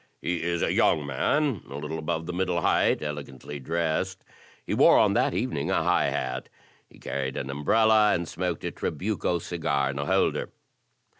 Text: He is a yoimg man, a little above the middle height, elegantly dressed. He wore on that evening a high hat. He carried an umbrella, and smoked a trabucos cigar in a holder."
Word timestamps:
He 0.19 0.41
is 0.41 0.63
a 0.63 0.71
yoimg 0.73 1.05
man, 1.05 1.61
a 1.69 1.75
little 1.75 1.99
above 1.99 2.25
the 2.25 2.33
middle 2.33 2.61
height, 2.61 3.03
elegantly 3.03 3.59
dressed. 3.59 4.25
He 4.65 4.73
wore 4.73 4.97
on 4.97 5.13
that 5.13 5.35
evening 5.35 5.69
a 5.69 5.83
high 5.83 6.09
hat. 6.09 6.49
He 6.89 6.97
carried 6.97 7.37
an 7.37 7.51
umbrella, 7.51 8.15
and 8.15 8.27
smoked 8.27 8.63
a 8.65 8.71
trabucos 8.71 9.45
cigar 9.45 9.91
in 9.91 9.99
a 9.99 10.07
holder." 10.07 10.49